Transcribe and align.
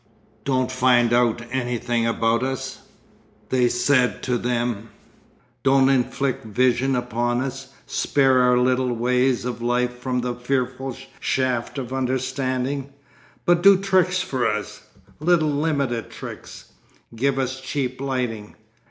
"Don't 0.45 0.71
find 0.71 1.13
out 1.13 1.43
anything 1.51 2.07
about 2.07 2.41
us," 2.41 2.79
they 3.49 3.69
said 3.69 4.23
to 4.23 4.39
them; 4.39 4.89
"don't 5.61 5.89
inflict 5.89 6.43
vision 6.43 6.95
upon 6.95 7.39
us, 7.39 7.69
spare 7.85 8.39
our 8.41 8.57
little 8.57 8.93
ways 8.93 9.45
of 9.45 9.61
life 9.61 9.95
from 9.95 10.21
the 10.21 10.33
fearful 10.33 10.97
shaft 11.19 11.77
of 11.77 11.93
understanding. 11.93 12.91
But 13.45 13.61
do 13.61 13.77
tricks 13.77 14.23
for 14.23 14.47
us, 14.47 14.85
little 15.19 15.51
limited 15.51 16.09
tricks. 16.09 16.71
Give 17.15 17.37
us 17.37 17.61
cheap 17.61 18.01
lighting. 18.01 18.55